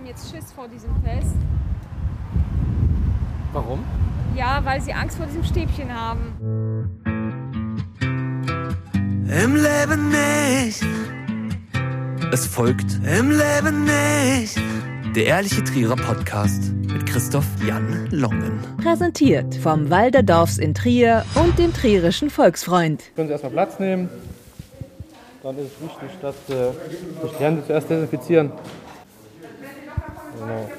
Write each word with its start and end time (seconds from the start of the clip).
haben 0.00 0.06
jetzt 0.06 0.30
Schiss 0.30 0.50
vor 0.52 0.66
diesem 0.66 0.90
Test. 1.04 1.36
Warum? 3.52 3.84
Ja, 4.34 4.64
weil 4.64 4.80
sie 4.80 4.94
Angst 4.94 5.18
vor 5.18 5.26
diesem 5.26 5.44
Stäbchen 5.44 5.92
haben. 5.94 6.34
Im 9.28 9.56
Leben 9.56 10.08
nicht. 10.08 10.82
Es 12.32 12.46
folgt 12.46 12.98
Im 13.04 13.30
Leben 13.30 13.84
nicht. 13.84 14.58
Der 15.14 15.26
ehrliche 15.26 15.62
Trierer 15.64 15.96
Podcast 15.96 16.72
mit 16.72 17.04
Christoph 17.04 17.46
Jan 17.66 18.08
Longen. 18.10 18.60
Präsentiert 18.82 19.54
vom 19.56 19.90
Walderdorfs 19.90 20.56
in 20.56 20.72
Trier 20.72 21.26
und 21.34 21.58
dem 21.58 21.74
Trierischen 21.74 22.30
Volksfreund. 22.30 23.02
Können 23.16 23.28
Sie 23.28 23.32
erstmal 23.32 23.52
Platz 23.52 23.78
nehmen. 23.78 24.08
Dann 25.42 25.58
ist 25.58 25.72
es 25.76 25.82
wichtig, 25.82 26.10
dass 26.22 26.34
äh, 26.48 26.72
die 27.38 27.44
Hände 27.44 27.66
zuerst 27.66 27.90
desinfizieren. 27.90 28.52
Genau. 30.40 30.70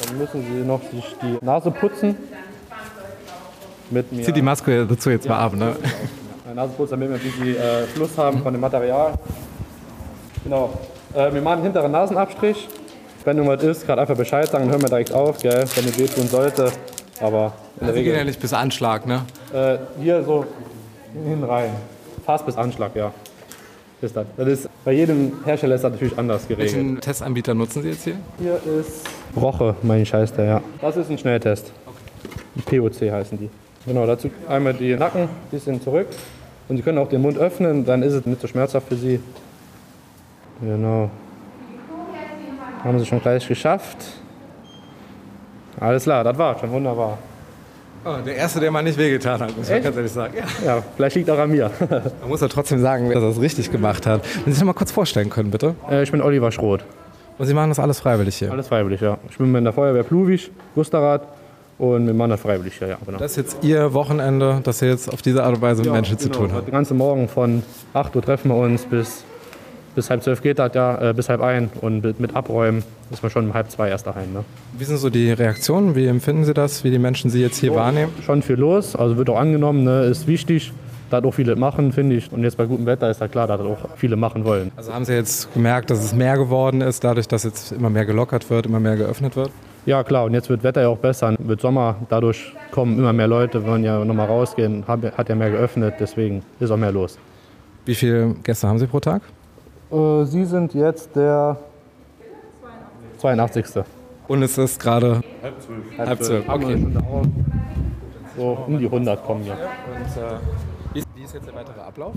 Dann 0.00 0.18
müssen 0.18 0.42
Sie 0.42 0.64
noch 0.66 0.80
sich 0.90 1.16
die 1.22 1.44
Nase 1.44 1.70
putzen. 1.70 2.16
Mit 3.90 4.12
mir. 4.12 4.24
Zieh 4.24 4.32
die 4.32 4.42
Maske 4.42 4.86
dazu 4.86 5.10
jetzt 5.10 5.28
mal 5.28 5.38
ab, 5.38 5.54
ne? 5.54 5.76
Putzen, 6.76 6.90
damit 6.98 7.08
wir 7.10 7.16
ein 7.16 7.22
bisschen 7.22 7.56
äh, 7.56 7.82
Fluss 7.94 8.16
haben 8.16 8.42
von 8.42 8.52
dem 8.52 8.60
Material. 8.60 9.14
Genau. 10.44 10.72
Äh, 11.14 11.32
wir 11.32 11.40
machen 11.40 11.54
einen 11.54 11.62
hinteren 11.64 11.92
Nasenabstrich. 11.92 12.68
Wenn 13.24 13.38
irgendwas 13.38 13.62
ist, 13.62 13.86
gerade 13.86 14.00
einfach 14.00 14.16
Bescheid 14.16 14.46
sagen, 14.48 14.64
dann 14.64 14.72
hören 14.72 14.82
wir 14.82 14.88
direkt 14.88 15.12
auf, 15.12 15.38
gell, 15.38 15.64
wenn 15.74 15.84
es 15.84 15.98
wehtun 15.98 16.28
sollte. 16.28 16.72
Aber 17.20 17.52
in 17.80 17.86
der 17.86 17.94
Sie 17.94 18.02
gehen 18.02 18.12
ja 18.12 18.18
Regel 18.18 18.26
nicht 18.26 18.40
bis 18.40 18.52
Anschlag, 18.52 19.06
ne? 19.06 19.22
äh, 19.52 19.78
hier 20.00 20.22
so 20.24 20.46
hin 21.12 21.44
rein. 21.44 21.70
Fast 22.24 22.46
bis 22.46 22.56
Anschlag, 22.56 22.94
ja. 22.94 23.12
Ist 24.00 24.16
das. 24.16 24.26
das 24.36 24.48
ist, 24.48 24.68
bei 24.84 24.92
jedem 24.92 25.32
Hersteller 25.44 25.74
ist 25.74 25.82
das 25.82 25.92
natürlich 25.92 26.16
anders 26.16 26.46
geregelt. 26.46 26.72
Welchen 26.72 27.00
Testanbieter 27.00 27.54
nutzen 27.54 27.82
Sie 27.82 27.88
jetzt 27.88 28.04
hier? 28.04 28.16
Hier 28.38 28.54
ist 28.80 29.08
Roche, 29.36 29.74
mein 29.82 30.06
Scheiß 30.06 30.32
der, 30.34 30.44
ja. 30.44 30.62
Das 30.80 30.96
ist 30.96 31.10
ein 31.10 31.18
Schnelltest. 31.18 31.72
POC 32.64 33.10
heißen 33.10 33.38
die. 33.38 33.50
Genau, 33.86 34.06
dazu 34.06 34.30
einmal 34.48 34.74
die 34.74 34.94
Nacken 34.94 35.22
ein 35.22 35.28
bisschen 35.50 35.80
zurück. 35.80 36.06
Und 36.68 36.76
Sie 36.76 36.82
können 36.82 36.98
auch 36.98 37.08
den 37.08 37.22
Mund 37.22 37.38
öffnen, 37.38 37.84
dann 37.84 38.02
ist 38.02 38.12
es 38.12 38.24
nicht 38.26 38.40
so 38.40 38.46
schmerzhaft 38.46 38.88
für 38.88 38.96
Sie. 38.96 39.18
Genau. 40.60 41.10
Haben 42.84 42.98
Sie 42.98 43.06
schon 43.06 43.20
gleich 43.20 43.48
geschafft. 43.48 43.98
Alles 45.80 46.04
klar, 46.04 46.22
das 46.22 46.36
war 46.38 46.58
schon 46.58 46.70
wunderbar. 46.70 47.18
Oh, 48.04 48.14
der 48.24 48.36
Erste, 48.36 48.60
der 48.60 48.70
mal 48.70 48.82
nicht 48.82 48.98
wehgetan 48.98 49.40
hat, 49.40 49.56
muss 49.56 49.68
man 49.68 49.82
ganz 49.82 49.96
ehrlich 49.96 50.12
sagen. 50.12 50.34
Ja. 50.36 50.76
Ja, 50.76 50.82
vielleicht 50.96 51.16
liegt 51.16 51.30
auch 51.30 51.38
an 51.38 51.50
mir. 51.50 51.70
Man 52.20 52.28
muss 52.28 52.40
ja 52.40 52.48
trotzdem 52.48 52.80
sagen, 52.80 53.10
dass 53.10 53.22
er 53.22 53.30
es 53.30 53.40
richtig 53.40 53.70
gemacht 53.70 54.06
hat. 54.06 54.22
Wenn 54.36 54.44
Sie 54.46 54.52
sich 54.52 54.60
noch 54.60 54.66
mal 54.68 54.72
kurz 54.74 54.92
vorstellen 54.92 55.30
können, 55.30 55.50
bitte. 55.50 55.74
Äh, 55.90 56.02
ich 56.02 56.10
bin 56.12 56.22
Oliver 56.22 56.52
Schroth. 56.52 56.84
Und 57.38 57.46
Sie 57.46 57.54
machen 57.54 57.68
das 57.70 57.78
alles 57.78 58.00
freiwillig 58.00 58.36
hier. 58.36 58.50
Alles 58.50 58.68
freiwillig, 58.68 59.00
ja. 59.00 59.18
Ich 59.30 59.38
bin 59.38 59.54
in 59.54 59.64
der 59.64 59.72
Feuerwehr 59.72 60.02
Pluwig, 60.02 60.50
Gusterrad 60.74 61.22
und 61.78 62.16
machen 62.16 62.30
das 62.30 62.40
freiwillig 62.40 62.74
hier, 62.78 62.88
ja, 62.88 62.98
genau. 63.04 63.18
Das 63.18 63.32
ist 63.32 63.36
jetzt 63.36 63.58
Ihr 63.62 63.92
Wochenende, 63.94 64.60
dass 64.64 64.80
Sie 64.80 64.86
jetzt 64.86 65.12
auf 65.12 65.22
diese 65.22 65.44
Art 65.44 65.56
und 65.56 65.62
Weise 65.62 65.78
mit 65.82 65.86
Ja, 65.86 65.92
Menschen 65.92 66.18
zu 66.18 66.28
genau. 66.28 66.40
tun 66.40 66.52
haben. 66.52 66.64
Den 66.66 66.72
ganzen 66.72 66.96
Morgen 66.96 67.28
von 67.28 67.62
8 67.94 68.16
Uhr 68.16 68.22
treffen 68.22 68.48
wir 68.48 68.56
uns 68.56 68.84
bis, 68.84 69.24
bis 69.98 70.10
halb 70.10 70.22
zwölf 70.22 70.42
geht 70.42 70.60
das 70.60 70.74
ja, 70.74 71.10
äh, 71.10 71.12
bis 71.12 71.28
halb 71.28 71.40
ein 71.40 71.70
und 71.80 72.04
mit, 72.04 72.20
mit 72.20 72.36
Abräumen 72.36 72.84
ist 73.10 73.20
man 73.20 73.30
schon 73.30 73.46
um 73.46 73.54
halb 73.54 73.68
zwei 73.68 73.88
erst 73.88 74.06
daheim. 74.06 74.32
Ne? 74.32 74.44
Wie 74.78 74.84
sind 74.84 74.98
so 74.98 75.10
die 75.10 75.32
Reaktionen? 75.32 75.96
Wie 75.96 76.06
empfinden 76.06 76.44
Sie 76.44 76.54
das, 76.54 76.84
wie 76.84 76.90
die 76.92 77.00
Menschen 77.00 77.30
Sie 77.30 77.42
jetzt 77.42 77.58
hier 77.58 77.74
wahrnehmen? 77.74 78.12
Schon 78.24 78.42
viel 78.42 78.54
los, 78.54 78.94
also 78.94 79.16
wird 79.16 79.28
auch 79.28 79.40
angenommen, 79.40 79.82
ne? 79.82 80.04
ist 80.04 80.28
wichtig, 80.28 80.72
dass 81.10 81.24
auch 81.24 81.34
viele 81.34 81.56
machen, 81.56 81.92
finde 81.92 82.14
ich. 82.14 82.30
Und 82.30 82.44
jetzt 82.44 82.56
bei 82.56 82.66
gutem 82.66 82.86
Wetter 82.86 83.10
ist 83.10 83.20
ja 83.20 83.26
klar, 83.26 83.48
dass 83.48 83.58
das 83.58 83.66
auch 83.66 83.96
viele 83.96 84.14
machen 84.14 84.44
wollen. 84.44 84.70
Also 84.76 84.94
haben 84.94 85.04
Sie 85.04 85.14
jetzt 85.14 85.52
gemerkt, 85.52 85.90
dass 85.90 86.04
es 86.04 86.14
mehr 86.14 86.36
geworden 86.36 86.80
ist, 86.80 87.02
dadurch, 87.02 87.26
dass 87.26 87.42
jetzt 87.42 87.72
immer 87.72 87.90
mehr 87.90 88.06
gelockert 88.06 88.48
wird, 88.50 88.66
immer 88.66 88.78
mehr 88.78 88.94
geöffnet 88.94 89.34
wird? 89.34 89.50
Ja 89.84 90.04
klar, 90.04 90.26
und 90.26 90.34
jetzt 90.34 90.48
wird 90.48 90.62
Wetter 90.62 90.82
ja 90.82 90.88
auch 90.88 90.98
besser, 90.98 91.34
wird 91.40 91.60
Sommer, 91.60 91.96
dadurch 92.08 92.52
kommen 92.70 92.98
immer 92.98 93.12
mehr 93.12 93.26
Leute, 93.26 93.66
wollen 93.66 93.82
ja 93.82 94.04
nochmal 94.04 94.26
rausgehen, 94.26 94.84
hat, 94.86 95.00
hat 95.16 95.28
ja 95.28 95.34
mehr 95.34 95.50
geöffnet, 95.50 95.94
deswegen 95.98 96.42
ist 96.60 96.70
auch 96.70 96.76
mehr 96.76 96.92
los. 96.92 97.18
Wie 97.84 97.96
viele 97.96 98.36
Gäste 98.44 98.68
haben 98.68 98.78
Sie 98.78 98.86
pro 98.86 99.00
Tag? 99.00 99.22
Äh, 99.90 100.24
Sie 100.24 100.44
sind 100.44 100.74
jetzt 100.74 101.14
der 101.16 101.56
82. 103.18 103.84
Und 104.28 104.42
es 104.42 104.58
ist 104.58 104.78
gerade 104.78 105.20
halb 105.98 106.22
zwölf. 106.22 106.48
Okay. 106.48 106.86
So 108.36 108.58
um 108.66 108.78
die 108.78 108.84
100 108.84 109.24
kommen 109.24 109.42
hier. 109.42 109.54
Und, 109.54 110.22
äh, 110.22 110.38
wie, 110.92 110.98
ist, 111.00 111.08
wie 111.14 111.22
ist 111.22 111.34
jetzt 111.34 111.46
der 111.46 111.54
weitere 111.54 111.80
Ablauf? 111.80 112.14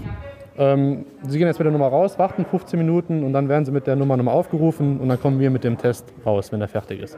Ähm, 0.57 1.05
Sie 1.23 1.37
gehen 1.37 1.47
jetzt 1.47 1.57
mit 1.57 1.65
der 1.65 1.71
Nummer 1.71 1.87
raus, 1.87 2.19
warten 2.19 2.45
15 2.45 2.77
Minuten 2.77 3.23
und 3.23 3.33
dann 3.33 3.49
werden 3.49 3.65
Sie 3.65 3.71
mit 3.71 3.87
der 3.87 3.95
Nummer 3.95 4.17
nochmal 4.17 4.35
aufgerufen 4.35 4.99
und 4.99 5.09
dann 5.09 5.19
kommen 5.19 5.39
wir 5.39 5.49
mit 5.49 5.63
dem 5.63 5.77
Test 5.77 6.13
raus, 6.25 6.51
wenn 6.51 6.61
er 6.61 6.67
fertig 6.67 7.01
ist. 7.01 7.17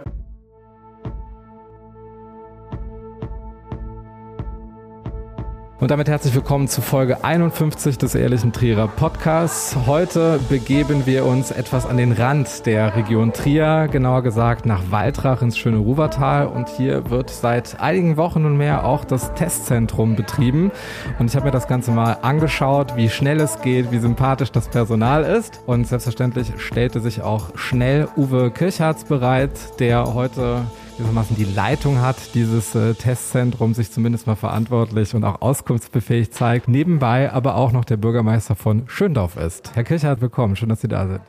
Und 5.84 5.92
damit 5.92 6.08
herzlich 6.08 6.34
willkommen 6.34 6.70
zu 6.70 6.82
Folge 6.82 7.26
51 7.26 7.98
des 7.98 8.16
Ehrlichen 8.16 8.54
Trierer 8.54 8.88
Podcasts. 8.88 9.76
Heute 9.86 10.40
begeben 10.48 11.06
wir 11.06 11.26
uns 11.26 11.52
etwas 11.52 11.86
an 11.86 11.98
den 11.98 12.14
Rand 12.14 12.66
der 12.66 12.96
Region 12.96 13.34
Trier, 13.34 13.90
genauer 13.92 14.24
gesagt 14.24 14.66
nach 14.66 14.92
Waldrach 14.92 15.42
ins 15.42 15.58
schöne 15.58 15.80
Ruwertal. 15.80 16.48
Und 16.48 16.70
hier 16.70 17.10
wird 17.10 17.30
seit 17.30 17.82
einigen 17.82 18.16
Wochen 18.16 18.44
nunmehr 18.44 18.86
auch 18.86 19.04
das 19.04 19.34
Testzentrum 19.34 20.16
betrieben. 20.16 20.72
Und 21.20 21.30
ich 21.30 21.36
habe 21.36 21.48
mir 21.48 21.52
das 21.52 21.68
Ganze 21.68 21.92
mal 21.92 22.14
angeschaut, 22.22 22.96
wie 22.96 23.10
schnell 23.10 23.42
es 23.42 23.60
geht, 23.60 23.92
wie 23.92 24.00
sympathisch 24.00 24.54
das 24.54 24.70
Personal 24.70 25.26
ist. 25.26 25.60
Und 25.66 25.86
selbstverständlich 25.86 26.54
stellte 26.60 27.02
sich 27.02 27.22
auch 27.24 27.58
schnell 27.58 28.08
Uwe 28.16 28.52
Kirchhartz 28.52 29.04
bereit, 29.04 29.82
der 29.82 30.14
heute 30.14 30.62
gewissermaßen 30.98 31.36
die 31.36 31.46
Leitung 31.46 32.02
hat 32.02 32.36
dieses 32.36 32.76
äh, 32.76 32.94
Testzentrum, 32.94 33.74
sich 33.74 33.92
zumindest 33.92 34.28
mal 34.28 34.36
verantwortlich 34.36 35.16
und 35.16 35.24
auch 35.24 35.42
auskunftsbefähig 35.42 36.32
zeigt. 36.32 36.68
Nebenbei 36.68 37.32
aber 37.32 37.56
auch 37.56 37.72
noch 37.72 37.86
der 37.86 37.98
Bürgermeister 37.98 38.56
von 38.56 38.84
Schöndorf 38.88 39.38
ist. 39.38 39.76
Herr 39.76 39.84
Kirchhardt, 39.84 40.22
willkommen. 40.22 40.56
Schön, 40.56 40.70
dass 40.70 40.82
Sie 40.82 40.88
da 40.88 41.08
sind. 41.08 41.22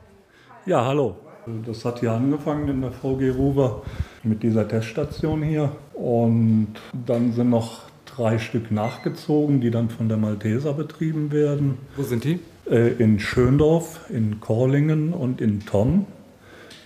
Ja, 0.66 0.84
hallo. 0.84 1.16
Das 1.66 1.84
hat 1.84 2.00
hier 2.00 2.12
angefangen 2.12 2.68
in 2.68 2.80
der 2.80 2.92
VG 2.92 3.30
Ruwer 3.36 3.82
mit 4.22 4.42
dieser 4.42 4.66
Teststation 4.66 5.42
hier. 5.42 5.72
Und 5.92 6.74
dann 7.06 7.32
sind 7.32 7.50
noch 7.50 7.82
drei 8.06 8.38
Stück 8.38 8.70
nachgezogen, 8.70 9.60
die 9.60 9.70
dann 9.70 9.90
von 9.90 10.08
der 10.08 10.16
Malteser 10.16 10.72
betrieben 10.72 11.32
werden. 11.32 11.78
Wo 11.96 12.02
sind 12.02 12.24
die? 12.24 12.40
Äh, 12.70 12.92
In 12.92 13.18
Schöndorf, 13.18 14.00
in 14.08 14.40
Korlingen 14.40 15.12
und 15.12 15.40
in 15.40 15.66
Tom. 15.66 16.06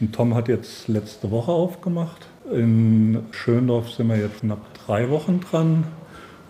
Und 0.00 0.14
Tom 0.14 0.34
hat 0.34 0.48
jetzt 0.48 0.88
letzte 0.88 1.30
Woche 1.30 1.52
aufgemacht. 1.52 2.26
In 2.52 3.24
Schöndorf 3.30 3.90
sind 3.90 4.08
wir 4.08 4.16
jetzt 4.16 4.40
knapp 4.40 4.60
drei 4.86 5.10
Wochen 5.10 5.40
dran. 5.40 5.84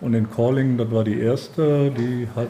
Und 0.01 0.13
in 0.13 0.29
Korlingen, 0.29 0.77
das 0.77 0.91
war 0.91 1.03
die 1.03 1.19
erste, 1.19 1.91
die 1.91 2.27
hat 2.35 2.47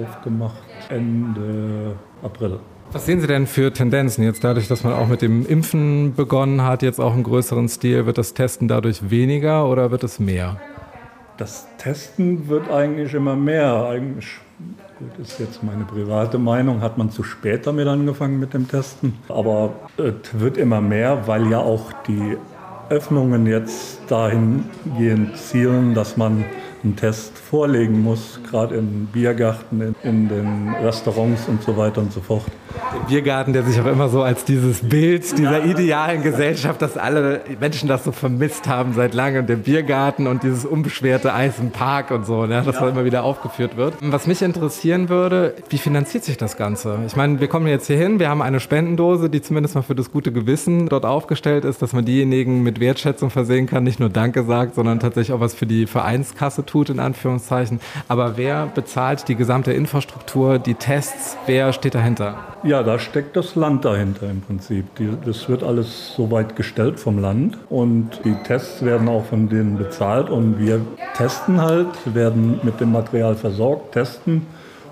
aufgemacht 0.00 0.62
Ende 0.88 1.94
April. 2.22 2.58
Was 2.90 3.06
sehen 3.06 3.20
Sie 3.20 3.26
denn 3.26 3.46
für 3.46 3.72
Tendenzen 3.72 4.24
jetzt 4.24 4.42
dadurch, 4.42 4.66
dass 4.66 4.82
man 4.82 4.94
auch 4.94 5.06
mit 5.06 5.22
dem 5.22 5.46
Impfen 5.46 6.14
begonnen 6.14 6.62
hat, 6.62 6.82
jetzt 6.82 6.98
auch 7.00 7.14
im 7.14 7.22
größeren 7.22 7.68
Stil? 7.68 8.06
Wird 8.06 8.18
das 8.18 8.34
Testen 8.34 8.66
dadurch 8.66 9.10
weniger 9.10 9.68
oder 9.68 9.90
wird 9.90 10.02
es 10.02 10.18
mehr? 10.18 10.56
Das 11.36 11.68
Testen 11.76 12.48
wird 12.48 12.68
eigentlich 12.68 13.14
immer 13.14 13.36
mehr. 13.36 13.86
Eigentlich, 13.90 14.26
gut, 14.98 15.24
ist 15.24 15.38
jetzt 15.38 15.62
meine 15.62 15.84
private 15.84 16.38
Meinung, 16.38 16.80
hat 16.80 16.98
man 16.98 17.10
zu 17.10 17.22
spät 17.22 17.64
damit 17.66 17.86
angefangen 17.86 18.40
mit 18.40 18.54
dem 18.54 18.66
Testen. 18.66 19.18
Aber 19.28 19.74
es 19.98 20.40
wird 20.40 20.56
immer 20.56 20.80
mehr, 20.80 21.28
weil 21.28 21.48
ja 21.48 21.58
auch 21.58 21.92
die 22.08 22.38
Öffnungen 22.90 23.46
jetzt 23.46 24.00
dahingehend 24.08 25.36
zielen, 25.36 25.94
dass 25.94 26.16
man 26.16 26.44
einen 26.82 26.96
Test 26.96 27.36
vorlegen 27.36 28.02
muss, 28.02 28.40
gerade 28.48 28.76
in 28.76 29.06
Biergärten, 29.06 29.80
in, 29.80 29.94
in 30.02 30.28
den 30.28 30.74
Restaurants 30.82 31.48
und 31.48 31.62
so 31.62 31.76
weiter 31.76 32.00
und 32.00 32.12
so 32.12 32.20
fort. 32.20 32.44
Der 32.94 33.06
Biergarten, 33.08 33.52
der 33.52 33.62
sich 33.62 33.80
auch 33.80 33.86
immer 33.86 34.08
so 34.08 34.22
als 34.22 34.44
dieses 34.44 34.80
Bild 34.80 35.36
dieser 35.38 35.64
idealen 35.64 36.22
Gesellschaft, 36.22 36.80
dass 36.82 36.96
alle 36.96 37.40
Menschen 37.60 37.88
das 37.88 38.04
so 38.04 38.12
vermisst 38.12 38.68
haben 38.68 38.94
seit 38.94 39.14
langem, 39.14 39.46
der 39.46 39.56
Biergarten 39.56 40.26
und 40.26 40.42
dieses 40.42 40.64
unbeschwerte 40.64 41.32
Eis 41.32 41.58
im 41.58 41.70
Park 41.70 42.10
und 42.10 42.26
so, 42.26 42.46
ne, 42.46 42.62
dass 42.64 42.78
das 42.78 42.90
immer 42.90 43.04
wieder 43.04 43.24
aufgeführt 43.24 43.76
wird. 43.76 43.94
Was 44.00 44.26
mich 44.26 44.42
interessieren 44.42 45.08
würde, 45.08 45.54
wie 45.68 45.78
finanziert 45.78 46.24
sich 46.24 46.36
das 46.36 46.56
Ganze? 46.56 46.98
Ich 47.06 47.16
meine, 47.16 47.40
wir 47.40 47.48
kommen 47.48 47.66
jetzt 47.66 47.86
hier 47.86 47.96
hin, 47.96 48.18
wir 48.18 48.28
haben 48.28 48.42
eine 48.42 48.60
Spendendose, 48.60 49.30
die 49.30 49.42
zumindest 49.42 49.74
mal 49.74 49.82
für 49.82 49.94
das 49.94 50.10
gute 50.10 50.32
Gewissen 50.32 50.88
dort 50.88 51.04
aufgestellt 51.04 51.64
ist, 51.64 51.82
dass 51.82 51.92
man 51.92 52.04
diejenigen 52.04 52.62
mit 52.62 52.80
Wertschätzung 52.80 53.30
versehen 53.30 53.66
kann, 53.66 53.84
nicht 53.84 54.00
nur 54.00 54.08
Danke 54.08 54.44
sagt, 54.44 54.74
sondern 54.74 55.00
tatsächlich 55.00 55.34
auch 55.34 55.40
was 55.40 55.54
für 55.54 55.66
die 55.66 55.86
Vereinskasse 55.86 56.64
tut, 56.64 56.90
in 56.90 57.00
Anführungszeichen. 57.00 57.80
Aber 58.08 58.36
wer 58.36 58.66
bezahlt 58.66 59.28
die 59.28 59.34
gesamte 59.34 59.72
Infrastruktur, 59.72 60.58
die 60.58 60.74
Tests, 60.74 61.36
wer 61.46 61.72
steht 61.72 61.94
dahinter? 61.94 62.36
Ja, 62.68 62.82
da 62.82 62.98
steckt 62.98 63.34
das 63.34 63.54
Land 63.54 63.86
dahinter 63.86 64.28
im 64.28 64.42
Prinzip. 64.42 64.94
Die, 64.96 65.08
das 65.24 65.48
wird 65.48 65.62
alles 65.62 66.12
soweit 66.14 66.54
gestellt 66.54 67.00
vom 67.00 67.18
Land 67.18 67.56
und 67.70 68.20
die 68.26 68.34
Tests 68.44 68.84
werden 68.84 69.08
auch 69.08 69.24
von 69.24 69.48
denen 69.48 69.78
bezahlt 69.78 70.28
und 70.28 70.58
wir 70.58 70.82
testen 71.16 71.62
halt, 71.62 71.86
werden 72.04 72.60
mit 72.62 72.78
dem 72.78 72.92
Material 72.92 73.36
versorgt, 73.36 73.92
testen 73.92 74.42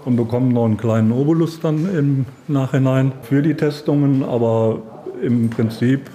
und 0.07 0.17
bekommen 0.17 0.55
noch 0.55 0.65
einen 0.65 0.79
kleinen 0.79 1.13
Obolus 1.13 1.61
dann 1.61 1.95
im 1.95 2.25
Nachhinein 2.49 3.13
für 3.21 3.43
die 3.43 3.53
Testungen, 3.53 4.25
aber 4.25 4.79
im 5.21 5.51
Prinzip 5.51 6.09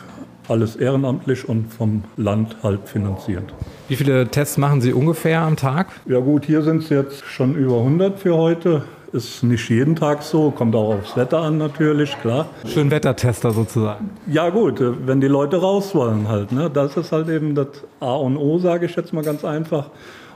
alles 0.48 0.76
ehrenamtlich 0.76 1.48
und 1.48 1.72
vom 1.72 2.04
Land 2.18 2.56
halt 2.64 2.90
finanziert. 2.90 3.54
Wie 3.88 3.96
viele 3.96 4.28
Tests 4.30 4.58
machen 4.58 4.82
Sie 4.82 4.94
ungefähr 4.94 5.42
am 5.42 5.58
Tag? 5.58 5.92
Ja 6.08 6.22
gut, 6.22 6.44
hier 6.46 6.64
sind 6.64 6.82
es 6.82 6.90
jetzt 6.90 7.24
schon 7.26 7.54
über 7.54 7.78
100 7.78 8.18
für 8.18 8.36
heute. 8.36 8.82
Ist 9.14 9.44
nicht 9.44 9.70
jeden 9.70 9.96
Tag 9.98 10.24
so, 10.24 10.52
kommt 10.52 10.74
auch 10.74 10.96
aufs 10.96 11.18
Wetter 11.18 11.40
an 11.40 11.58
natürlich, 11.58 12.18
klar. 12.22 12.48
Schönwettertester 12.66 13.52
sozusagen. 13.52 14.10
Ja 14.28 14.50
gut, 14.50 14.80
äh, 14.80 15.06
wenn 15.06 15.20
die 15.20 15.28
Leute 15.28 15.58
raus 15.58 15.94
wollen 15.94 16.30
halt. 16.30 16.54
Ne? 16.54 16.70
Das 16.70 16.96
ist 16.96 17.12
halt 17.12 17.28
eben 17.28 17.54
das 17.54 17.68
A 18.00 18.16
und 18.16 18.38
O, 18.38 18.58
sage 18.58 18.86
ich 18.86 18.96
jetzt 18.96 19.12
mal 19.12 19.24
ganz 19.24 19.44
einfach. 19.44 19.90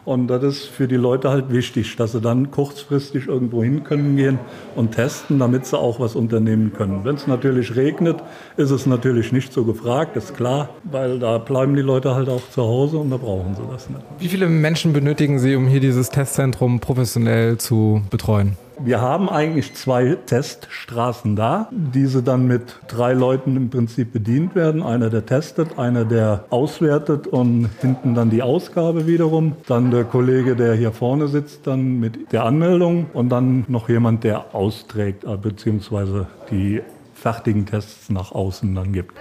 Und 0.06 0.27
das 0.27 0.44
ist 0.44 0.66
für 0.66 0.88
die 0.88 0.98
Leute 0.98 1.31
halt 1.31 1.51
wichtig, 1.51 1.95
dass 1.95 2.12
sie 2.12 2.22
dann 2.22 2.51
kurzfristig 2.51 3.27
irgendwo 3.27 3.63
hin 3.63 3.83
können 3.83 4.16
gehen 4.16 4.38
und 4.75 4.92
testen, 4.92 5.39
damit 5.39 5.66
sie 5.66 5.77
auch 5.77 6.00
was 6.00 6.16
unternehmen 6.16 6.74
können. 6.74 7.01
Wenn 7.04 7.16
es 7.16 7.25
natürlich 7.25 7.75
regnet, 7.75 8.18
ist 8.56 8.69
es 8.69 8.86
natürlich 8.86 9.31
nicht 9.31 9.51
so 9.51 9.63
gefragt, 9.63 10.16
ist 10.16 10.36
klar, 10.36 10.69
weil 10.83 11.18
da 11.18 11.39
bleiben 11.39 11.75
die 11.75 11.81
Leute 11.81 12.13
halt 12.13 12.30
auch 12.30 12.48
zu 12.51 12.62
Hause 12.62 12.98
und 12.98 13.10
da 13.10 13.18
brauchen 13.18 13.56
sie 13.56 13.63
das 13.72 13.89
nicht. 13.89 14.01
Wie 14.19 14.27
viele 14.27 14.48
Menschen 14.48 14.94
benötigen 14.94 15.39
Sie, 15.39 15.56
um 15.56 15.66
hier 15.66 15.80
dieses 15.80 16.10
Testzentrum 16.10 16.80
professionell 16.80 17.57
zu 17.57 18.04
betreuen? 18.12 18.57
Wir 18.77 19.00
haben 19.00 19.30
eigentlich 19.30 19.74
zwei 19.74 20.18
Teststraßen 20.25 21.36
da, 21.36 21.69
diese 21.72 22.22
dann 22.22 22.45
mit 22.45 22.77
drei 22.88 23.13
Leuten 23.13 23.56
im 23.56 23.69
Prinzip 23.69 24.12
bedient 24.12 24.54
werden. 24.54 24.83
Einer, 24.83 25.10
der 25.10 25.25
testet, 25.25 25.80
einer, 25.80 26.04
der 26.04 26.45
auswertet 26.50 27.25
und 27.25 27.69
hinten 27.80 28.16
dann 28.16 28.30
die 28.30 28.44
Ausgabe 28.44 29.07
wiederum. 29.07 29.54
Dann 29.68 29.92
der 29.92 30.04
Kollege, 30.04 30.57
der 30.57 30.74
hier 30.75 30.92
vorne 30.92 31.30
sitzt, 31.30 31.68
dann 31.68 32.00
mit 32.00 32.33
der 32.33 32.44
Anmeldung 32.44 33.06
und 33.13 33.30
dann 33.30 33.63
noch 33.69 33.88
jemand, 33.88 34.25
der 34.25 34.54
austrägt, 34.54 35.24
äh, 35.24 35.38
beziehungsweise 35.38 36.27
die 36.51 36.81
fertigen 37.13 37.66
Tests 37.66 38.10
nach 38.10 38.33
außen 38.33 38.75
dann 38.75 38.92
gibt. 38.92 39.16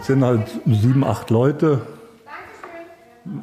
Es 0.00 0.08
sind 0.08 0.24
halt 0.24 0.48
sieben, 0.66 1.04
acht 1.04 1.30
Leute. 1.30 1.82